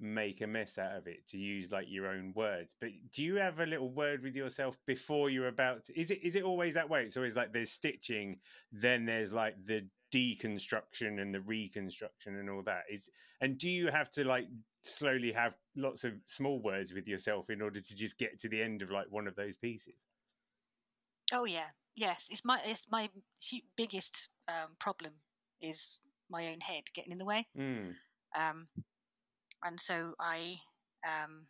[0.01, 2.75] make a mess out of it to use like your own words.
[2.81, 6.21] But do you have a little word with yourself before you're about to, is it
[6.23, 7.03] is it always that way?
[7.05, 8.39] It's always like there's stitching,
[8.73, 12.85] then there's like the deconstruction and the reconstruction and all that.
[12.91, 14.47] Is and do you have to like
[14.83, 18.63] slowly have lots of small words with yourself in order to just get to the
[18.63, 19.95] end of like one of those pieces?
[21.33, 22.29] Oh yeah, yes.
[22.31, 23.11] It's my it's my
[23.77, 25.13] biggest um, problem
[25.61, 25.99] is
[26.31, 27.47] my own head getting in the way.
[27.59, 27.95] Mm.
[28.39, 28.67] Um,
[29.65, 30.57] and so I,
[31.07, 31.47] um,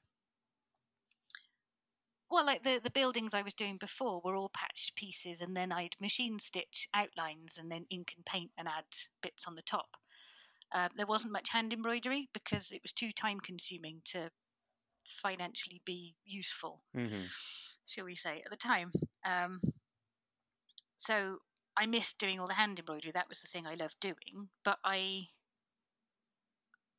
[2.30, 5.72] well, like the the buildings I was doing before were all patched pieces, and then
[5.72, 8.84] I'd machine stitch outlines and then ink and paint and add
[9.22, 9.96] bits on the top.
[10.74, 14.30] Um, there wasn't much hand embroidery because it was too time consuming to
[15.04, 17.24] financially be useful hmm
[17.88, 18.92] shall we say, at the time.
[19.24, 19.60] Um,
[20.96, 21.38] so
[21.76, 23.12] I missed doing all the hand embroidery.
[23.12, 24.50] That was the thing I loved doing.
[24.64, 25.28] But I,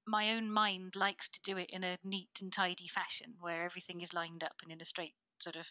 [0.09, 4.01] my own mind likes to do it in a neat and tidy fashion where everything
[4.01, 5.67] is lined up and in a straight sort of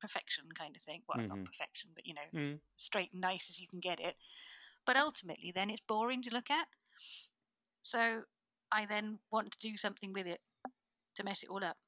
[0.00, 1.02] perfection kind of thing.
[1.08, 1.28] Well, Mhm.
[1.28, 2.60] not perfection, but you know, Mm.
[2.76, 4.16] straight and nice as you can get it.
[4.86, 6.68] But ultimately, then it's boring to look at.
[7.82, 8.24] So
[8.70, 10.42] I then want to do something with it
[11.16, 11.78] to mess it all up.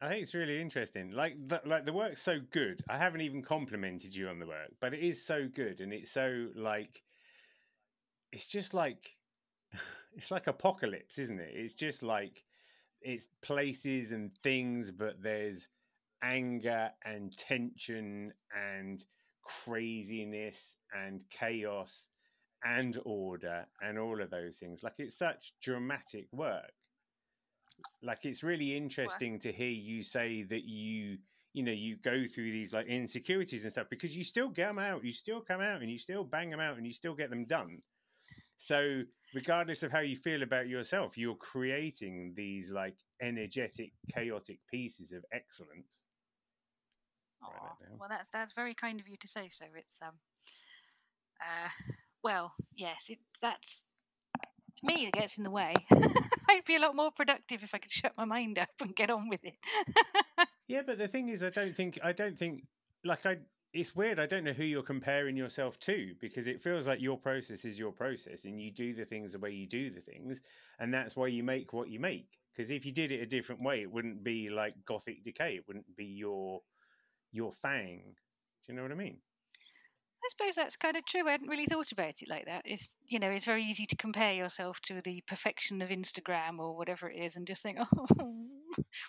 [0.00, 1.10] I think it's really interesting.
[1.10, 2.82] Like the, like the work's so good.
[2.88, 6.10] I haven't even complimented you on the work, but it is so good, and it's
[6.10, 7.02] so like
[8.36, 9.16] it's just like
[10.14, 11.52] it's like apocalypse, isn't it?
[11.54, 12.44] It's just like
[13.00, 15.68] it's places and things, but there's
[16.22, 19.02] anger and tension and
[19.42, 22.08] craziness and chaos
[22.62, 24.82] and order and all of those things.
[24.82, 26.72] Like it's such dramatic work.
[28.02, 31.18] Like it's really interesting to hear you say that you
[31.54, 34.78] you know you go through these like insecurities and stuff because you still get them
[34.78, 37.30] out you still come out and you still bang them out and you still get
[37.30, 37.80] them done
[38.56, 39.02] so
[39.34, 45.24] regardless of how you feel about yourself you're creating these like energetic chaotic pieces of
[45.32, 46.00] excellence.
[47.42, 50.14] Right well that's that's very kind of you to say so it's um
[51.40, 51.68] uh
[52.22, 53.84] well yes it that's
[54.76, 55.74] to me it gets in the way.
[56.48, 59.10] I'd be a lot more productive if i could shut my mind up and get
[59.10, 59.56] on with it.
[60.68, 62.64] Yeah, but the thing is, I don't think I don't think
[63.04, 63.36] like I.
[63.72, 64.18] It's weird.
[64.18, 67.78] I don't know who you're comparing yourself to because it feels like your process is
[67.78, 70.40] your process, and you do the things the way you do the things,
[70.78, 72.38] and that's why you make what you make.
[72.54, 75.56] Because if you did it a different way, it wouldn't be like Gothic Decay.
[75.56, 76.62] It wouldn't be your
[77.32, 78.16] your thing.
[78.64, 79.18] Do you know what I mean?
[80.26, 81.28] I suppose that's kind of true.
[81.28, 82.62] I hadn't really thought about it like that.
[82.64, 86.76] It's you know, it's very easy to compare yourself to the perfection of Instagram or
[86.76, 88.06] whatever it is, and just think, oh,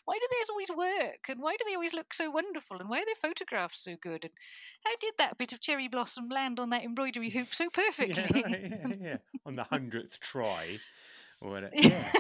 [0.06, 1.26] why do these always work?
[1.28, 2.78] And why do they always look so wonderful?
[2.78, 4.26] And why are their photographs so good?
[4.26, 4.34] And
[4.86, 8.42] how did that bit of cherry blossom land on that embroidery hoop so perfectly?
[8.42, 10.78] yeah, yeah, yeah, on the hundredth try,
[11.42, 11.74] or whatever.
[11.76, 12.12] Yeah.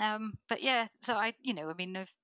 [0.00, 2.14] um, but yeah, so I, you know, I mean, I've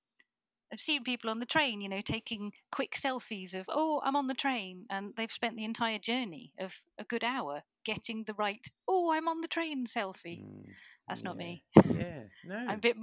[0.71, 4.27] I've seen people on the train, you know, taking quick selfies of, oh, I'm on
[4.27, 8.65] the train, and they've spent the entire journey of a good hour getting the right,
[8.87, 10.43] oh, I'm on the train selfie.
[10.43, 10.65] Mm,
[11.07, 11.27] That's yeah.
[11.27, 11.63] not me.
[11.75, 12.55] Yeah, no.
[12.55, 12.95] I'm a bit,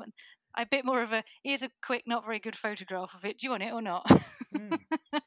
[0.54, 3.38] I'm a bit more of a, here's a quick, not very good photograph of it.
[3.38, 4.07] Do you want it or not?
[4.54, 4.78] mm.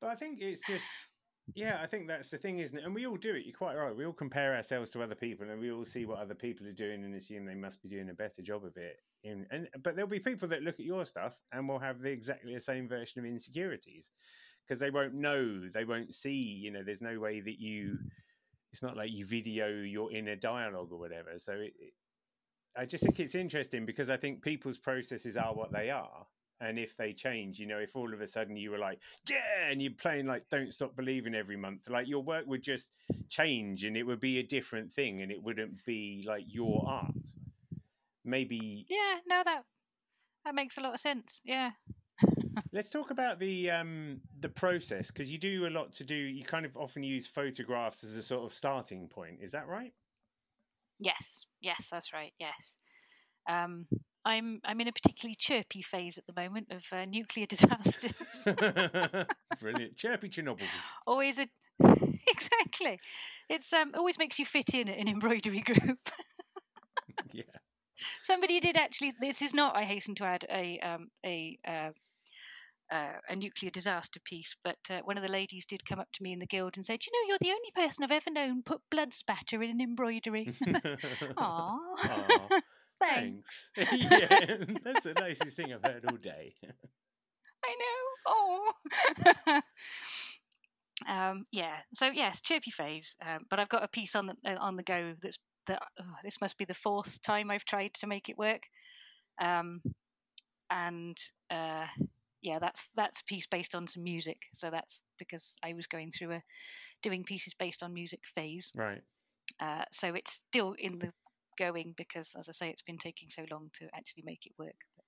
[0.00, 0.84] But I think it's just
[1.54, 2.84] yeah, I think that's the thing, isn't it?
[2.84, 3.44] And we all do it.
[3.44, 3.94] You're quite right.
[3.94, 6.72] We all compare ourselves to other people, and we all see what other people are
[6.72, 9.00] doing and assume they must be doing a better job of it.
[9.22, 12.10] In, and but there'll be people that look at your stuff and will have the
[12.10, 14.08] exactly the same version of insecurities
[14.66, 16.40] because they won't know, they won't see.
[16.40, 17.98] You know, there's no way that you.
[18.72, 21.30] It's not like you video your inner dialogue or whatever.
[21.38, 21.92] So it, it,
[22.76, 26.26] I just think it's interesting because I think people's processes are what they are,
[26.60, 29.68] and if they change you know if all of a sudden you were like yeah
[29.70, 32.90] and you're playing like don't stop believing every month like your work would just
[33.28, 37.14] change and it would be a different thing and it wouldn't be like your art.
[38.24, 39.64] Maybe yeah no that
[40.44, 41.70] that makes a lot of sense yeah.
[42.72, 46.44] Let's talk about the um the process because you do a lot to do you
[46.44, 49.92] kind of often use photographs as a sort of starting point is that right?
[50.98, 52.76] Yes yes that's right yes.
[53.48, 53.86] Um
[54.24, 58.12] I'm I'm in a particularly chirpy phase at the moment of uh, nuclear disasters.
[59.60, 60.62] Brilliant, chirpy Chernobyl.
[61.06, 61.48] Always a
[62.28, 63.00] exactly.
[63.48, 65.98] It's um always makes you fit in an embroidery group.
[67.32, 67.44] yeah.
[68.22, 69.12] Somebody did actually.
[69.20, 69.76] This is not.
[69.76, 71.58] I hasten to add a um a.
[71.66, 71.90] Uh,
[72.92, 76.24] uh, a nuclear disaster piece, but uh, one of the ladies did come up to
[76.24, 78.64] me in the guild and said, "You know, you're the only person I've ever known
[78.64, 81.78] put blood spatter in an embroidery." Aww.
[82.02, 82.62] Aww.
[83.00, 83.70] Thanks.
[83.74, 83.92] Thanks.
[83.92, 86.54] yeah, that's the nicest thing I've heard all day.
[87.64, 88.72] I know.
[89.46, 89.60] Oh.
[91.08, 91.78] um, yeah.
[91.94, 93.16] So yes, chirpy phase.
[93.26, 95.82] Um, but I've got a piece on the uh, on the go that's that.
[95.98, 98.62] Oh, this must be the fourth time I've tried to make it work.
[99.40, 99.80] Um,
[100.70, 101.16] and
[101.50, 101.86] uh,
[102.42, 104.42] yeah, that's that's a piece based on some music.
[104.52, 106.42] So that's because I was going through a
[107.02, 108.70] doing pieces based on music phase.
[108.74, 109.02] Right.
[109.60, 111.12] Uh, so it's still in the
[111.60, 114.74] going because, as I say, it's been taking so long to actually make it work.
[114.96, 115.04] But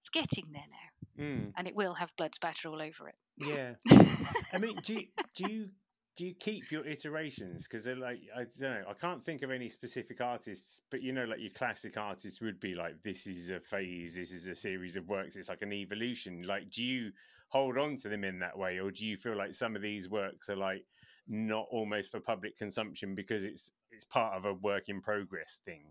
[0.00, 1.52] it's getting there now, mm.
[1.56, 3.16] and it will have blood spatter all over it.
[3.36, 3.74] Yeah,
[4.52, 5.68] I mean, do you, do you
[6.16, 7.68] do you keep your iterations?
[7.68, 11.12] Because they're like, I don't know, I can't think of any specific artists, but you
[11.12, 14.54] know, like your classic artists would be like, this is a phase, this is a
[14.54, 16.42] series of works, it's like an evolution.
[16.46, 17.10] Like, do you
[17.48, 20.08] hold on to them in that way, or do you feel like some of these
[20.08, 20.84] works are like
[21.28, 25.82] not almost for public consumption because it's it's part of a work in progress thing?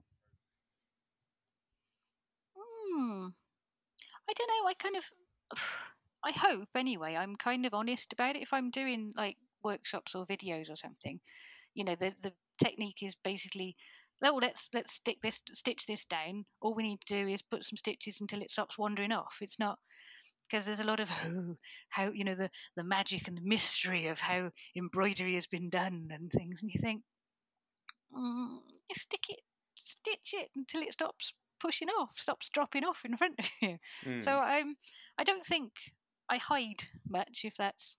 [2.55, 3.27] Hmm.
[4.29, 4.69] I don't know.
[4.69, 5.03] I kind of,
[6.23, 7.15] I hope anyway.
[7.15, 8.41] I'm kind of honest about it.
[8.41, 11.19] If I'm doing like workshops or videos or something,
[11.73, 13.75] you know, the the technique is basically
[14.23, 17.65] oh let's let's stick this stitch this down all we need to do is put
[17.65, 19.77] some stitches until it stops wandering off it's not
[20.49, 21.55] because there's a lot of oh,
[21.89, 26.09] how you know the the magic and the mystery of how embroidery has been done
[26.11, 27.03] and things, and you think,
[28.15, 29.41] mm, you stick it,
[29.77, 33.77] stitch it until it stops pushing off, stops dropping off in front of you.
[34.05, 34.23] Mm.
[34.23, 34.73] So I'm,
[35.17, 35.71] I don't think
[36.29, 37.97] I hide much if that's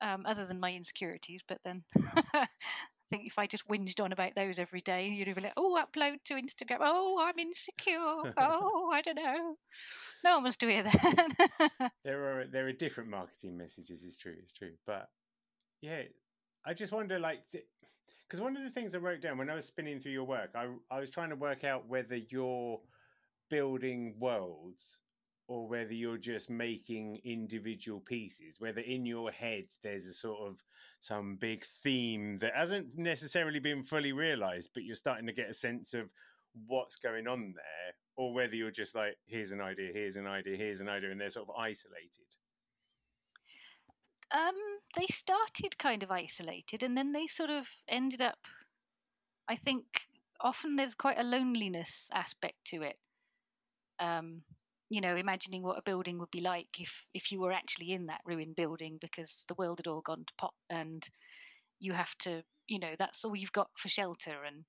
[0.00, 1.84] um, other than my insecurities, but then
[3.12, 6.24] think if I just whinged on about those every day, you'd be like, "Oh, upload
[6.24, 6.78] to Instagram.
[6.80, 7.98] Oh, I'm insecure.
[7.98, 9.56] oh, I don't know.
[10.24, 14.02] No one wants to hear that." there are there are different marketing messages.
[14.04, 14.36] It's true.
[14.42, 14.72] It's true.
[14.86, 15.08] But
[15.82, 16.02] yeah,
[16.64, 19.66] I just wonder, like, because one of the things I wrote down when I was
[19.66, 22.80] spinning through your work, I I was trying to work out whether you're
[23.50, 25.01] building worlds
[25.48, 30.62] or whether you're just making individual pieces whether in your head there's a sort of
[31.00, 35.54] some big theme that hasn't necessarily been fully realized but you're starting to get a
[35.54, 36.10] sense of
[36.66, 40.56] what's going on there or whether you're just like here's an idea here's an idea
[40.56, 42.26] here's an idea and they're sort of isolated?
[44.30, 44.54] Um
[44.96, 48.46] they started kind of isolated and then they sort of ended up
[49.48, 49.84] i think
[50.42, 52.98] often there's quite a loneliness aspect to it.
[53.98, 54.42] Um
[54.92, 58.06] you know, imagining what a building would be like if if you were actually in
[58.06, 61.08] that ruined building because the world had all gone to pot and
[61.80, 64.64] you have to, you know, that's all you've got for shelter and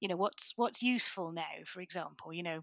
[0.00, 2.60] you know what's what's useful now for example you know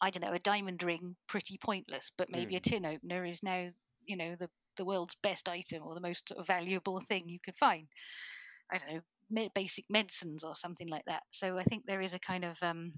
[0.00, 2.58] i don't know a diamond ring pretty pointless but maybe mm.
[2.58, 3.68] a tin opener is now
[4.04, 7.88] you know the the world's best item or the most valuable thing you could find
[8.70, 12.18] i don't know basic medicines or something like that so i think there is a
[12.18, 12.92] kind of um,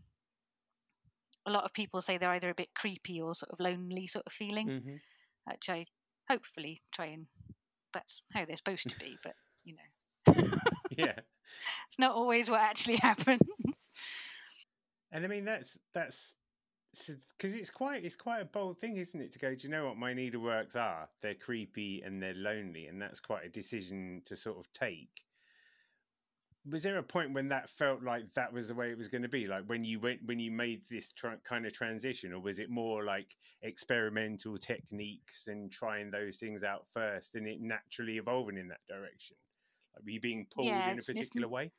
[1.47, 4.27] a lot of people say they're either a bit creepy or sort of lonely sort
[4.27, 4.95] of feeling, mm-hmm.
[5.51, 5.87] which I
[6.29, 7.27] hopefully try and
[7.93, 10.35] that's how they're supposed to be, but you know.
[10.91, 11.13] yeah.
[11.89, 13.41] It's not always what actually happens.
[15.13, 16.35] And I mean that's that's
[17.39, 19.33] because it's quite it's quite a bold thing, isn't it?
[19.33, 21.09] To go, do you know what my needleworks are?
[21.23, 25.24] They're creepy and they're lonely, and that's quite a decision to sort of take
[26.69, 29.23] was there a point when that felt like that was the way it was going
[29.23, 29.47] to be?
[29.47, 32.71] Like when you went when you made this tra- kind of transition or was it
[32.71, 38.69] more like experimental techniques and trying those things out first and it naturally evolving in
[38.69, 39.37] that direction?
[39.95, 41.71] Like were you being pulled yeah, in a particular way?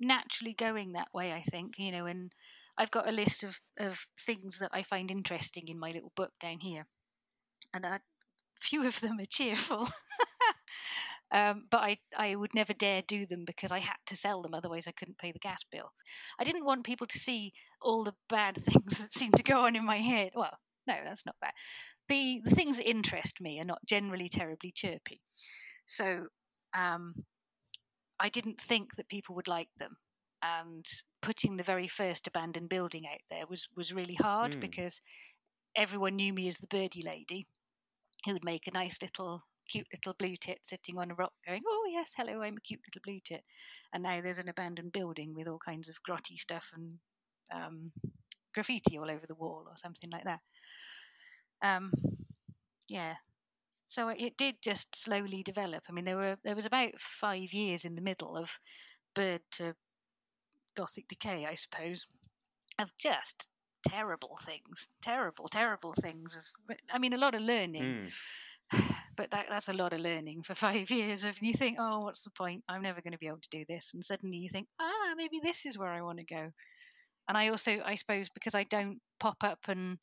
[0.00, 2.32] naturally going that way i think you know and
[2.78, 6.32] i've got a list of of things that i find interesting in my little book
[6.40, 6.86] down here
[7.74, 8.00] and a
[8.58, 9.88] few of them are cheerful
[11.32, 14.54] Um, but I, I would never dare do them because I had to sell them,
[14.54, 15.92] otherwise I couldn't pay the gas bill.
[16.38, 19.76] I didn't want people to see all the bad things that seem to go on
[19.76, 20.32] in my head.
[20.34, 21.52] Well, no, that's not bad.
[22.08, 25.20] The the things that interest me are not generally terribly chirpy,
[25.86, 26.26] so
[26.76, 27.14] um,
[28.18, 29.96] I didn't think that people would like them.
[30.42, 30.86] And
[31.20, 34.60] putting the very first abandoned building out there was was really hard mm.
[34.60, 35.00] because
[35.76, 37.46] everyone knew me as the birdie lady,
[38.24, 41.62] who would make a nice little cute little blue tit sitting on a rock going,
[41.66, 43.44] Oh, yes, hello, I'm a cute little blue tit.
[43.92, 46.94] And now there's an abandoned building with all kinds of grotty stuff and
[47.54, 47.92] um,
[48.52, 50.40] graffiti all over the wall or something like that.
[51.62, 51.92] Um,
[52.88, 53.14] yeah.
[53.84, 55.84] So it did just slowly develop.
[55.88, 58.60] I mean, there were there was about five years in the middle of
[59.14, 59.74] bird to
[60.76, 62.06] gothic decay, I suppose,
[62.78, 63.46] of just
[63.86, 66.36] terrible things, terrible, terrible things.
[66.36, 68.10] Of, I mean, a lot of learning.
[68.72, 71.24] Mm but that, that's a lot of learning for five years.
[71.24, 72.64] If you think, oh, what's the point?
[72.70, 75.38] I'm never going to be able to do this, and suddenly you think, ah, maybe
[75.42, 76.50] this is where I want to go.
[77.28, 79.98] And I also, I suppose, because I don't pop up and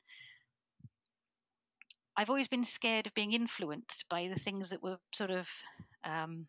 [2.16, 5.48] I've always been scared of being influenced by the things that were sort of
[6.04, 6.46] um,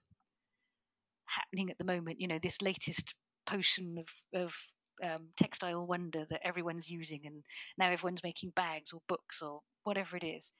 [1.25, 2.21] happening at the moment.
[2.21, 3.15] You know, this latest
[3.47, 4.55] potion of, of
[5.03, 7.43] um, textile wonder that everyone's using, and
[7.79, 10.53] now everyone's making bags or books or whatever it is.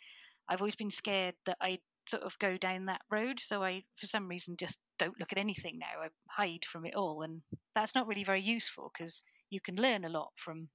[0.50, 1.78] I've always been scared that I
[2.10, 3.40] sort of go down that road.
[3.40, 6.04] So I, for some reason, just don't look at anything now.
[6.04, 7.42] I hide from it all, and
[7.76, 10.70] that's not really very useful because you can learn a lot from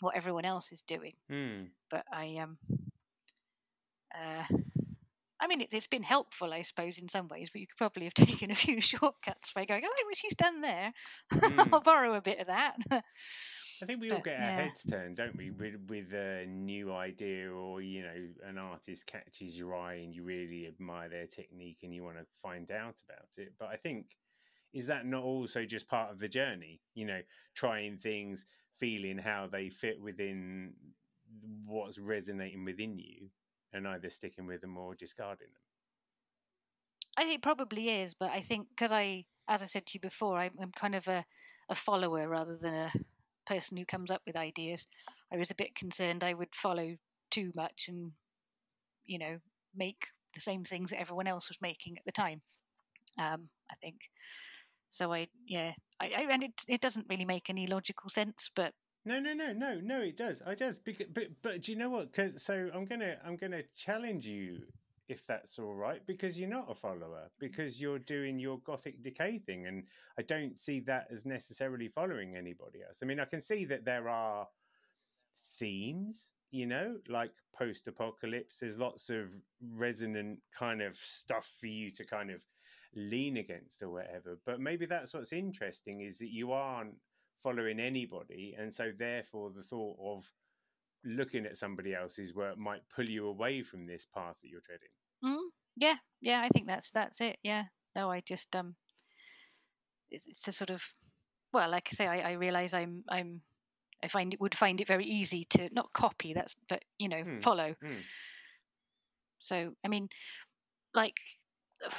[0.00, 1.14] what everyone else is doing.
[1.30, 1.68] Mm.
[1.90, 2.58] But I um,
[4.14, 4.44] uh,
[5.40, 7.50] I mean, it, has been helpful, I suppose, in some ways.
[7.50, 10.36] But you could probably have taken a few shortcuts by going, "I like what she's
[10.36, 10.92] done there.
[11.32, 11.68] Mm.
[11.72, 12.76] I'll borrow a bit of that."
[13.82, 14.50] I think we but, all get yeah.
[14.50, 19.06] our heads turned, don't we, with with a new idea or you know an artist
[19.06, 23.00] catches your eye and you really admire their technique and you want to find out
[23.08, 23.54] about it.
[23.58, 24.16] But I think
[24.72, 26.80] is that not also just part of the journey?
[26.94, 27.20] You know,
[27.54, 28.44] trying things,
[28.78, 30.74] feeling how they fit within
[31.64, 33.30] what's resonating within you,
[33.72, 35.62] and either sticking with them or discarding them.
[37.16, 40.00] I think it probably is, but I think because I, as I said to you
[40.00, 41.24] before, I'm, I'm kind of a,
[41.68, 42.90] a follower rather than a
[43.50, 44.86] person who comes up with ideas.
[45.32, 46.96] I was a bit concerned I would follow
[47.30, 48.12] too much and,
[49.04, 49.38] you know,
[49.74, 52.42] make the same things that everyone else was making at the time.
[53.18, 53.96] Um, I think.
[54.88, 58.72] So I, yeah, I, I, and it it doesn't really make any logical sense, but
[59.04, 60.42] no, no, no, no, no, it does.
[60.46, 60.80] I does.
[61.14, 62.12] But but do you know what?
[62.12, 64.62] Because so I'm gonna I'm gonna challenge you
[65.10, 67.40] if that's all right, because you're not a follower, mm.
[67.40, 69.66] because you're doing your gothic decay thing.
[69.66, 69.84] And
[70.16, 72.98] I don't see that as necessarily following anybody else.
[73.02, 74.46] I mean, I can see that there are
[75.58, 78.58] themes, you know, like post apocalypse.
[78.60, 79.34] There's lots of
[79.74, 82.40] resonant kind of stuff for you to kind of
[82.94, 84.38] lean against or whatever.
[84.46, 86.94] But maybe that's what's interesting is that you aren't
[87.42, 88.54] following anybody.
[88.56, 90.30] And so, therefore, the thought of
[91.04, 94.90] looking at somebody else's work might pull you away from this path that you're treading.
[95.24, 97.38] Mm, yeah, yeah, I think that's that's it.
[97.42, 97.64] Yeah,
[97.96, 98.76] no, I just um,
[100.10, 100.82] it's, it's a sort of,
[101.52, 103.42] well, like I say, I, I realize I'm I'm
[104.02, 107.22] I find it would find it very easy to not copy that's but you know
[107.22, 107.74] Hmm, follow.
[107.82, 108.00] hmm.
[109.38, 110.08] So I mean,
[110.94, 111.16] like.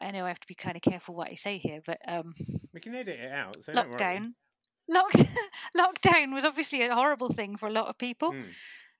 [0.00, 2.32] I know I have to be kind of careful what I say here, but um,
[2.72, 3.60] We can edit it out.
[3.64, 4.34] So lockdown,
[4.88, 5.10] lock,
[5.76, 8.30] lockdown was obviously a horrible thing for a lot of people.
[8.30, 8.44] Mm,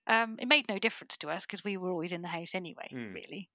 [0.09, 2.89] Um, it made no difference to us because we were always in the house anyway,
[2.93, 3.15] Mm.
[3.15, 3.51] really.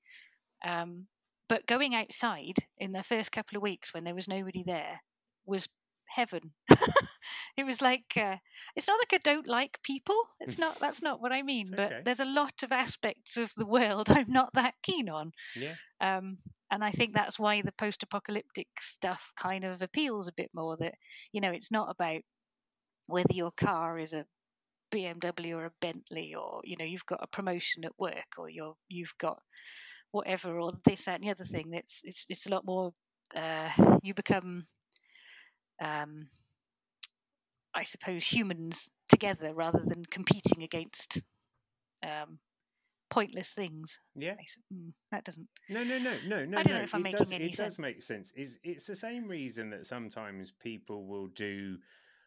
[0.64, 1.08] Um,
[1.50, 5.02] but going outside in the first couple of weeks when there was nobody there
[5.46, 5.68] was
[6.08, 6.54] heaven.
[7.58, 8.38] it was like uh,
[8.76, 10.16] it's not like I don't like people.
[10.40, 10.80] It's not.
[10.80, 11.68] That's not what I mean.
[11.70, 15.32] It's but there's a lot of aspects of the world I'm not that keen on.
[15.56, 15.76] yeah.
[16.00, 16.38] Um,
[16.72, 20.76] and I think that's why the post-apocalyptic stuff kind of appeals a bit more.
[20.78, 20.96] That
[21.32, 22.22] you know, it's not about
[23.08, 24.26] whether your car is a
[24.94, 28.76] BMW or a Bentley, or you know, you've got a promotion at work, or you're
[28.90, 29.40] you've got
[30.12, 31.72] whatever, or this that and the other thing.
[31.72, 32.94] That's it's it's a lot more.
[33.36, 33.70] Uh,
[34.04, 34.68] you become,
[35.82, 36.28] um,
[37.74, 41.22] I suppose, humans together rather than competing against
[42.04, 42.38] um,
[43.10, 44.00] pointless things.
[44.16, 44.36] Yeah.
[44.74, 45.48] Mm, That doesn't.
[45.70, 46.58] No, no, no, no, no.
[46.60, 46.78] I don't no.
[46.80, 47.74] know if I'm it making does, any It sense.
[47.74, 48.32] does make sense.
[48.36, 51.78] Is it's the same reason that sometimes people will do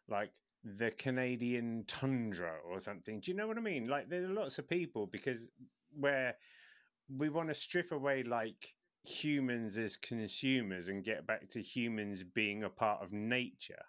[0.09, 0.31] like
[0.79, 3.21] the Canadian tundra or something.
[3.21, 3.87] Do you know what I mean?
[3.87, 5.49] Like there are lots of people because
[5.99, 6.35] where
[7.09, 12.65] we want to strip away like humans as consumers and get back to humans being
[12.65, 13.85] a part of nature.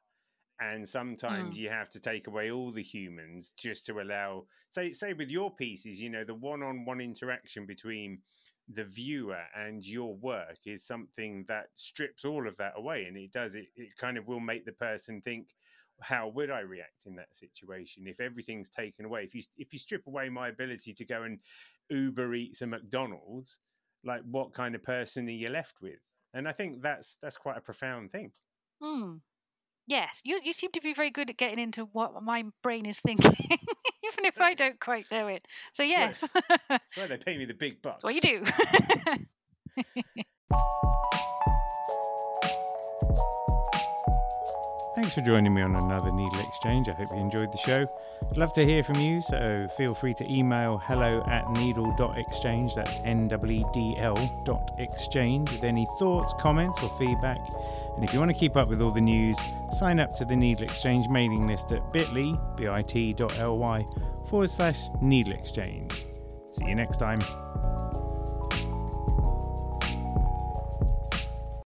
[0.59, 1.59] And sometimes Mm.
[1.59, 5.55] you have to take away all the humans just to allow, say, say with your
[5.55, 8.21] pieces, you know, the one-on-one interaction between
[8.67, 13.31] the viewer and your work is something that strips all of that away and it
[13.31, 15.55] does it it kind of will make the person think
[16.01, 19.79] how would i react in that situation if everything's taken away if you if you
[19.79, 21.39] strip away my ability to go and
[21.89, 23.59] uber eats a mcdonald's
[24.03, 25.99] like what kind of person are you left with
[26.33, 28.31] and i think that's that's quite a profound thing
[28.81, 29.15] Hmm.
[29.87, 32.99] Yes, you you seem to be very good at getting into what my brain is
[32.99, 35.47] thinking, even if I don't quite know it.
[35.71, 38.43] So yes, That's that's that's why they pay me the big bucks what you do.
[44.97, 46.89] Thanks for joining me on another NeedleXChange.
[46.89, 47.87] I hope you enjoyed the show.
[48.31, 52.99] I'd love to hear from you, so feel free to email hello at needle.exchange, that's
[53.05, 57.37] N-E-E-D-L dot exchange, with any thoughts, comments or feedback.
[57.93, 59.37] And if you want to keep up with all the news,
[59.77, 63.85] sign up to the NeedleXChange mailing list at bit.ly, bit.ly
[64.27, 66.07] forward slash needle exchange.
[66.53, 67.19] See you next time.